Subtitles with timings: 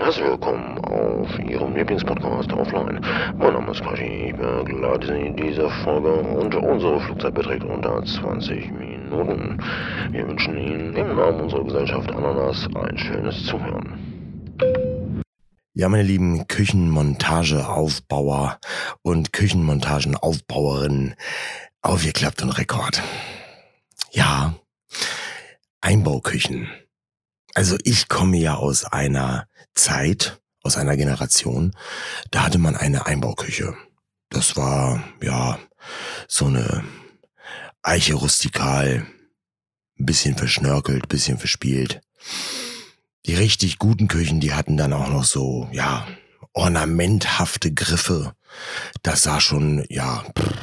[0.00, 3.04] Herzlich willkommen auf Ihrem Lieblingspodcast Offline.
[3.36, 8.04] Mein Name ist Quashi, ich begleite Sie in dieser Folge und unsere Flugzeit beträgt unter
[8.04, 9.60] 20 Minuten.
[10.12, 14.56] Wir wünschen Ihnen im Namen unserer Gesellschaft Ananas ein schönes Zuhören.
[15.74, 18.60] Ja, meine lieben Küchenmontageaufbauer
[19.02, 21.16] und Küchenmontagenaufbauerinnen,
[21.82, 23.02] aufgeklappt und Rekord.
[24.12, 24.54] Ja,
[25.80, 26.68] Einbauküchen.
[27.58, 31.74] Also ich komme ja aus einer Zeit, aus einer Generation,
[32.30, 33.74] da hatte man eine Einbauküche.
[34.28, 35.58] Das war, ja,
[36.28, 36.84] so eine
[37.82, 39.04] Eiche rustikal,
[39.96, 42.00] bisschen verschnörkelt, bisschen verspielt.
[43.26, 46.06] Die richtig guten Küchen, die hatten dann auch noch so, ja,
[46.52, 48.34] ornamenthafte Griffe.
[49.02, 50.54] Das sah schon, ja, pff,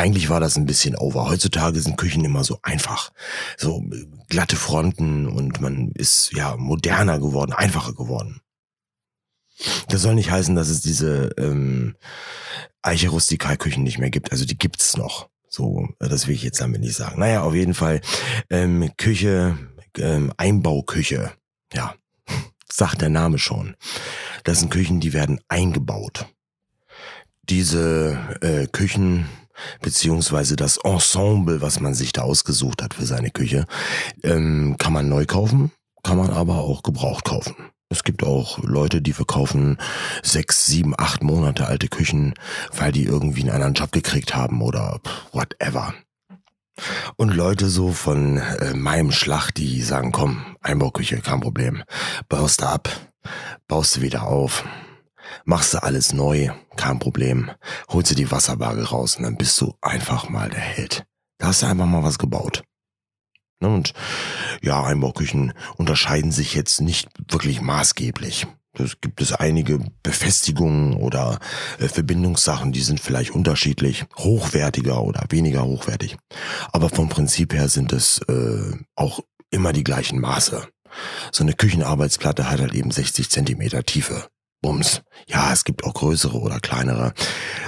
[0.00, 1.28] eigentlich war das ein bisschen over.
[1.28, 3.12] Heutzutage sind Küchen immer so einfach.
[3.58, 8.40] So äh, glatte Fronten und man ist ja moderner geworden, einfacher geworden.
[9.88, 11.96] Das soll nicht heißen, dass es diese ähm,
[12.80, 14.32] Eiche Rustikalküchen nicht mehr gibt.
[14.32, 15.28] Also die gibt's noch.
[15.48, 17.20] So, äh, das will ich jetzt damit nicht sagen.
[17.20, 18.00] Naja, auf jeden Fall
[18.48, 19.58] ähm, Küche,
[19.98, 21.32] ähm, Einbauküche.
[21.74, 21.94] Ja,
[22.72, 23.76] sagt der Name schon.
[24.44, 26.26] Das sind Küchen, die werden eingebaut.
[27.42, 29.26] Diese äh, Küchen
[29.80, 33.66] beziehungsweise das Ensemble, was man sich da ausgesucht hat für seine Küche,
[34.22, 35.70] ähm, kann man neu kaufen,
[36.02, 37.54] kann man aber auch gebraucht kaufen.
[37.92, 39.76] Es gibt auch Leute, die verkaufen
[40.22, 42.34] sechs, sieben, acht Monate alte Küchen,
[42.72, 45.00] weil die irgendwie einen anderen Job gekriegt haben oder
[45.32, 45.92] whatever.
[47.16, 51.82] Und Leute so von äh, meinem Schlag, die sagen, komm, Einbauküche, kein Problem.
[52.28, 52.88] Baust du ab,
[53.66, 54.64] baust du wieder auf,
[55.44, 57.50] machst du alles neu, kein Problem.
[57.88, 61.04] Holst du die Wasserwaage raus und dann bist du einfach mal der Held.
[61.38, 62.62] Da hast du einfach mal was gebaut.
[63.60, 63.92] Ne, und
[64.62, 68.46] ja, Einbauküchen unterscheiden sich jetzt nicht wirklich maßgeblich.
[68.78, 71.40] Es gibt es einige Befestigungen oder
[71.78, 76.16] äh, Verbindungssachen, die sind vielleicht unterschiedlich, hochwertiger oder weniger hochwertig.
[76.72, 79.20] Aber vom Prinzip her sind es äh, auch
[79.50, 80.68] immer die gleichen Maße.
[81.32, 84.28] So eine Küchenarbeitsplatte hat halt eben 60 Zentimeter Tiefe.
[84.60, 85.02] Bums.
[85.26, 87.14] Ja, es gibt auch größere oder kleinere.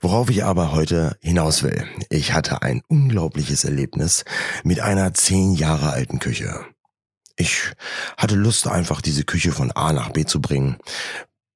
[0.00, 1.86] Worauf ich aber heute hinaus will.
[2.10, 4.24] Ich hatte ein unglaubliches Erlebnis
[4.64, 6.66] mit einer zehn Jahre alten Küche.
[7.36, 7.72] Ich
[8.16, 10.76] hatte Lust, einfach diese Küche von A nach B zu bringen.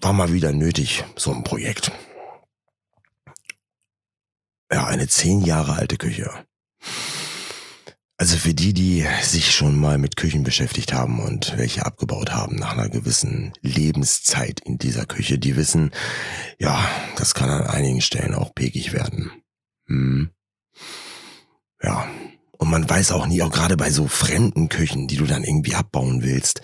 [0.00, 1.92] War mal wieder nötig, so ein Projekt.
[4.70, 6.30] Ja, eine zehn Jahre alte Küche.
[8.18, 12.56] Also für die, die sich schon mal mit Küchen beschäftigt haben und welche abgebaut haben
[12.56, 15.90] nach einer gewissen Lebenszeit in dieser Küche, die wissen,
[16.58, 19.32] ja, das kann an einigen Stellen auch pekig werden.
[19.86, 20.30] Hm.
[21.82, 22.08] Ja,
[22.62, 25.74] und man weiß auch nie, auch gerade bei so fremden Küchen, die du dann irgendwie
[25.74, 26.62] abbauen willst,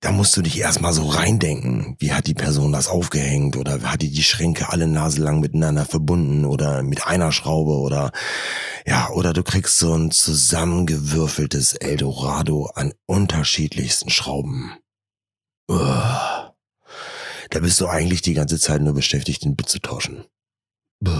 [0.00, 1.94] da musst du dich erstmal so reindenken.
[2.00, 6.44] Wie hat die Person das aufgehängt oder hat die die Schränke alle naselang miteinander verbunden
[6.44, 8.10] oder mit einer Schraube oder
[8.84, 14.72] ja, oder du kriegst so ein zusammengewürfeltes Eldorado an unterschiedlichsten Schrauben.
[15.68, 16.56] Uah.
[17.50, 20.24] Da bist du eigentlich die ganze Zeit nur beschäftigt, den Bit zu tauschen.
[20.98, 21.12] Buh.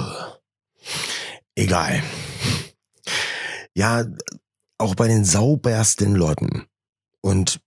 [1.54, 2.02] Egal
[3.74, 4.04] ja,
[4.78, 6.66] auch bei den saubersten Leuten.
[7.20, 7.60] Und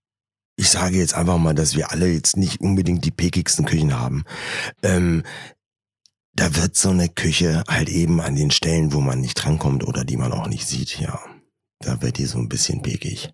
[0.56, 4.24] ich sage jetzt einfach mal, dass wir alle jetzt nicht unbedingt die pekigsten Küchen haben.
[4.82, 5.24] Ähm,
[6.34, 10.04] da wird so eine Küche halt eben an den Stellen, wo man nicht drankommt oder
[10.04, 11.20] die man auch nicht sieht, ja,
[11.78, 13.32] da wird die so ein bisschen pekig.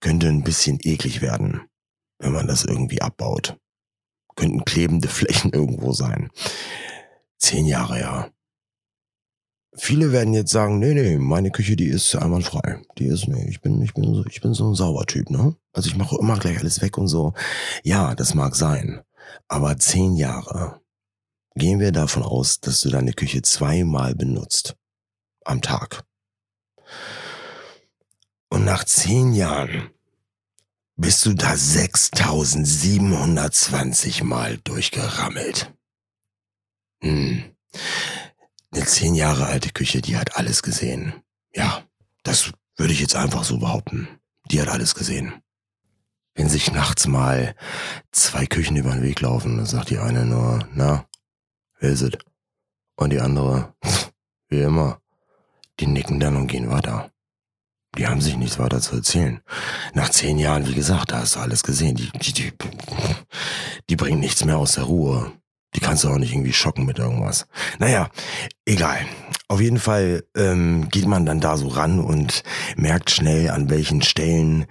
[0.00, 1.62] Könnte ein bisschen eklig werden,
[2.18, 3.58] wenn man das irgendwie abbaut.
[4.36, 6.30] Könnten klebende Flächen irgendwo sein.
[7.38, 8.30] Zehn Jahre, ja.
[9.76, 12.80] Viele werden jetzt sagen, nee, nee, meine Küche, die ist einwandfrei.
[12.98, 15.56] Die ist, nee, ich bin, ich bin so, ich bin so ein Saubertyp, ne?
[15.72, 17.34] Also ich mache immer gleich alles weg und so.
[17.82, 19.02] Ja, das mag sein.
[19.48, 20.80] Aber zehn Jahre.
[21.56, 24.76] Gehen wir davon aus, dass du deine Küche zweimal benutzt.
[25.44, 26.04] Am Tag.
[28.48, 29.90] Und nach zehn Jahren
[30.96, 35.74] bist du da 6720 Mal durchgerammelt.
[37.02, 37.53] Hm.
[38.84, 41.14] Eine zehn Jahre alte Küche, die hat alles gesehen.
[41.54, 41.84] Ja,
[42.22, 44.08] das würde ich jetzt einfach so behaupten.
[44.50, 45.32] Die hat alles gesehen.
[46.34, 47.54] Wenn sich nachts mal
[48.12, 51.06] zwei Küchen über den Weg laufen, dann sagt die eine nur, na,
[51.80, 52.12] wer ist es?
[52.96, 53.74] Und die andere,
[54.48, 55.00] wie immer,
[55.80, 57.10] die nicken dann und gehen weiter.
[57.96, 59.40] Die haben sich nichts weiter zu erzählen.
[59.94, 61.96] Nach zehn Jahren, wie gesagt, da hast du alles gesehen.
[61.96, 62.52] Die, die, die,
[63.88, 65.32] die bringen nichts mehr aus der Ruhe.
[65.74, 67.46] Die kannst du auch nicht irgendwie schocken mit irgendwas.
[67.78, 68.08] Naja,
[68.64, 68.98] egal.
[69.48, 72.42] Auf jeden Fall ähm, geht man dann da so ran und
[72.76, 74.66] merkt schnell, an welchen Stellen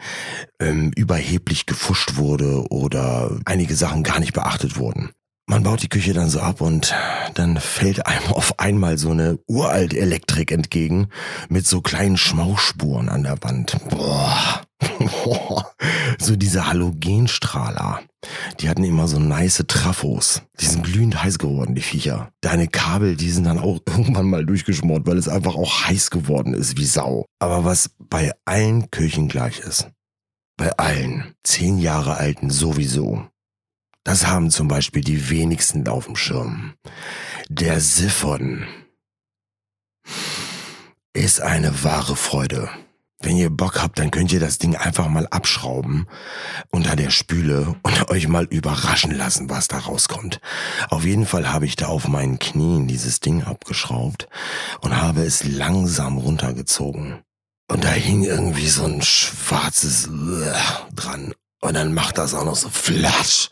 [0.59, 5.11] ähm, überheblich gefuscht wurde oder einige Sachen gar nicht beachtet wurden.
[5.45, 6.95] Man baut die Küche dann so ab und
[7.33, 11.09] dann fällt einem auf einmal so eine uralt Elektrik entgegen
[11.49, 13.77] mit so kleinen Schmauchspuren an der Wand.
[13.89, 14.61] Boah.
[16.19, 18.01] so diese Halogenstrahler.
[18.59, 20.43] Die hatten immer so nice Trafos.
[20.61, 22.31] Die sind glühend heiß geworden, die Viecher.
[22.41, 26.53] Deine Kabel, die sind dann auch irgendwann mal durchgeschmort, weil es einfach auch heiß geworden
[26.53, 27.25] ist wie Sau.
[27.39, 29.89] Aber was bei allen Küchen gleich ist.
[30.55, 31.33] Bei allen.
[31.43, 33.27] Zehn Jahre alten sowieso.
[34.03, 36.73] Das haben zum Beispiel die wenigsten auf dem Schirm.
[37.49, 38.65] Der Siphon
[41.13, 42.69] ist eine wahre Freude.
[43.21, 46.07] Wenn ihr Bock habt, dann könnt ihr das Ding einfach mal abschrauben
[46.71, 50.41] unter der Spüle und euch mal überraschen lassen, was da rauskommt.
[50.89, 54.27] Auf jeden Fall habe ich da auf meinen Knien dieses Ding abgeschraubt
[54.81, 57.21] und habe es langsam runtergezogen.
[57.71, 60.09] Und da hing irgendwie so ein schwarzes
[60.93, 61.33] dran.
[61.63, 63.49] Und dann macht das auch noch so Flash.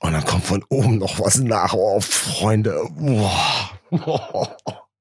[0.00, 1.72] Und dann kommt von oben noch was nach.
[1.72, 2.82] Oh, Freunde.
[2.96, 4.56] Boah.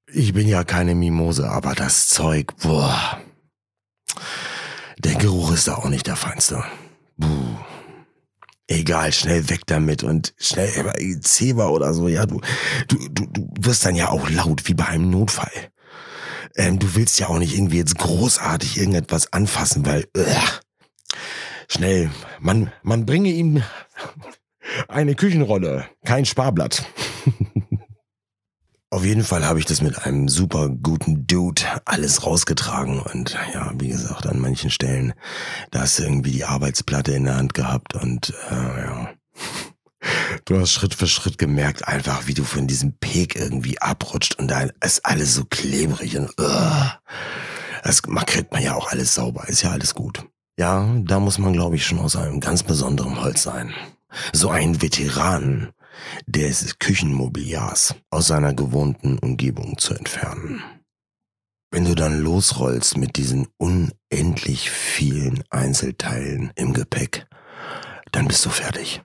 [0.06, 3.20] Ich bin ja keine Mimose, aber das Zeug, boah.
[5.00, 6.64] Der Geruch ist da auch nicht der feinste.
[7.18, 7.58] Buh.
[8.68, 12.08] Egal, schnell weg damit und schnell Zebra oder so.
[12.08, 12.40] Ja, du,
[12.88, 15.72] du, du, du wirst dann ja auch laut, wie bei einem Notfall.
[16.56, 20.24] Ähm, du willst ja auch nicht irgendwie jetzt großartig irgendetwas anfassen, weil, uh,
[21.70, 23.64] schnell, man, man bringe ihm
[24.88, 26.86] eine Küchenrolle, kein Sparblatt.
[28.90, 33.72] Auf jeden Fall habe ich das mit einem super guten Dude alles rausgetragen und ja,
[33.76, 35.16] wie gesagt, an manchen Stellen,
[35.72, 39.10] da hast du irgendwie die Arbeitsplatte in der Hand gehabt und äh, ja.
[40.46, 44.50] Du hast Schritt für Schritt gemerkt einfach, wie du von diesem Peak irgendwie abrutscht und
[44.50, 46.86] da ist alles so klebrig und uh,
[47.84, 50.26] das kriegt man ja auch alles sauber, ist ja alles gut.
[50.58, 53.74] Ja, da muss man glaube ich schon aus einem ganz besonderen Holz sein.
[54.32, 55.74] So ein Veteran,
[56.26, 60.64] des Küchenmobiliars aus seiner gewohnten Umgebung zu entfernen.
[61.72, 67.26] Wenn du dann losrollst mit diesen unendlich vielen Einzelteilen im Gepäck,
[68.12, 69.02] dann bist du fertig.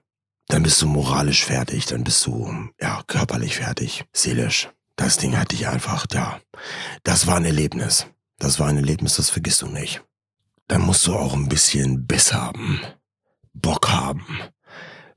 [0.49, 2.51] Dann bist du moralisch fertig, dann bist du,
[2.81, 4.71] ja, körperlich fertig, seelisch.
[4.97, 6.41] Das Ding hat dich einfach, ja,
[7.05, 8.07] das war ein Erlebnis.
[8.39, 10.03] Das war ein Erlebnis, das vergisst du nicht.
[10.69, 12.81] Dann musst du auch ein bisschen Biss haben,
[13.55, 14.25] Bock haben,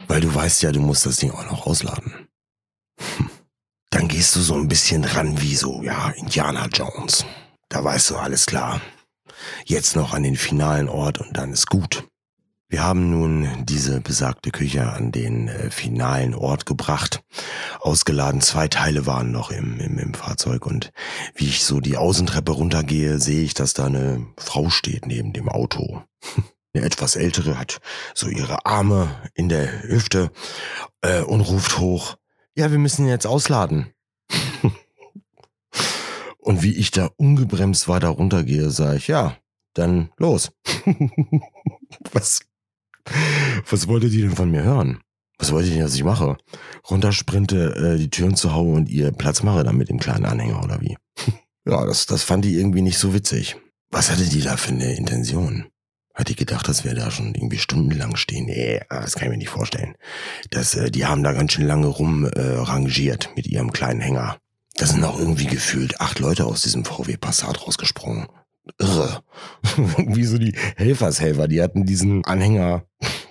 [0.07, 2.27] weil du weißt ja, du musst das Ding auch noch ausladen.
[3.17, 3.29] Hm.
[3.89, 7.25] Dann gehst du so ein bisschen ran wie so, ja, Indiana Jones.
[7.67, 8.81] Da weißt du, alles klar.
[9.65, 12.07] Jetzt noch an den finalen Ort und dann ist gut.
[12.71, 17.21] Wir haben nun diese besagte Küche an den äh, finalen Ort gebracht,
[17.81, 18.39] ausgeladen.
[18.39, 20.93] Zwei Teile waren noch im, im, im Fahrzeug und
[21.35, 25.49] wie ich so die Außentreppe runtergehe, sehe ich, dass da eine Frau steht neben dem
[25.49, 26.01] Auto.
[26.73, 27.81] Eine etwas ältere hat
[28.15, 30.31] so ihre Arme in der Hüfte
[31.01, 32.15] äh, und ruft hoch,
[32.55, 33.93] ja, wir müssen jetzt ausladen.
[36.37, 39.35] und wie ich da ungebremst weiter runtergehe, sage ich, ja,
[39.73, 40.53] dann los.
[42.13, 42.39] was,
[43.69, 44.99] was wollte die denn von mir hören?
[45.41, 46.37] Was wollte ich denn, dass ich mache?
[46.89, 50.63] Runtersprinte, äh, die Türen zu hauen und ihr Platz mache dann mit dem kleinen Anhänger
[50.63, 50.97] oder wie?
[51.65, 53.57] ja, das, das fand die irgendwie nicht so witzig.
[53.89, 55.65] Was hatte die da für eine Intention?
[56.13, 58.45] Hatte ich gedacht, dass wir da schon irgendwie stundenlang stehen.
[58.45, 59.95] Nee, das kann ich mir nicht vorstellen.
[60.51, 64.37] Das, äh, die haben da ganz schön lange rumrangiert äh, mit ihrem kleinen Hänger.
[64.75, 68.27] Da sind auch irgendwie gefühlt acht Leute aus diesem VW Passat rausgesprungen.
[68.79, 69.23] Irre.
[69.97, 72.83] Wie so die Helfershelfer, die hatten diesen Anhänger,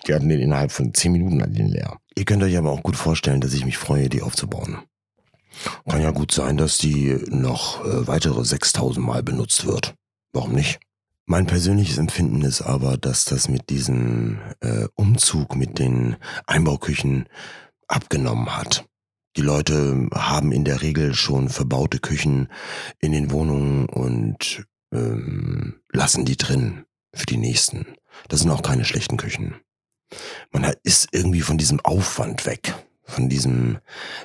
[0.06, 1.98] die hatten den innerhalb von zehn Minuten an den leer.
[2.16, 4.78] Ihr könnt euch aber auch gut vorstellen, dass ich mich freue, die aufzubauen.
[5.88, 9.94] Kann ja gut sein, dass die noch äh, weitere 6000 Mal benutzt wird.
[10.32, 10.80] Warum nicht?
[11.26, 16.16] Mein persönliches Empfinden ist aber, dass das mit diesem äh, Umzug mit den
[16.46, 17.26] Einbauküchen
[17.86, 18.84] abgenommen hat.
[19.36, 22.48] Die Leute haben in der Regel schon verbaute Küchen
[22.98, 27.94] in den Wohnungen und ähm, lassen die drin für die nächsten.
[28.28, 29.56] Das sind auch keine schlechten Küchen.
[30.50, 33.78] Man ist irgendwie von diesem Aufwand weg, von diesem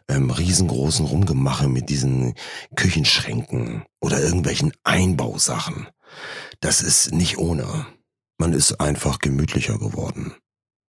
[0.07, 2.33] ähm, riesengroßen Rumgemache mit diesen
[2.75, 5.87] Küchenschränken oder irgendwelchen Einbausachen.
[6.59, 7.85] Das ist nicht ohne.
[8.37, 10.35] Man ist einfach gemütlicher geworden.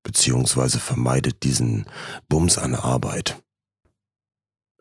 [0.04, 1.86] Beziehungsweise vermeidet diesen
[2.30, 3.42] Bums an Arbeit.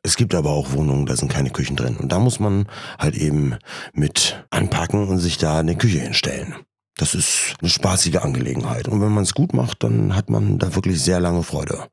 [0.06, 1.96] Es gibt aber auch Wohnungen, da sind keine Küchen drin.
[1.96, 2.66] Und da muss man
[2.98, 3.56] halt eben
[3.94, 6.54] mit anpacken und sich da eine Küche hinstellen.
[6.96, 8.86] Das ist eine spaßige Angelegenheit.
[8.86, 11.88] Und wenn man es gut macht, dann hat man da wirklich sehr lange Freude.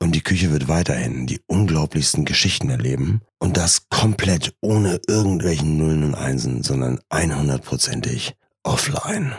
[0.00, 3.20] Und die Küche wird weiterhin die unglaublichsten Geschichten erleben.
[3.38, 8.32] Und das komplett ohne irgendwelchen Nullen und Einsen, sondern 100%ig
[8.64, 9.34] offline.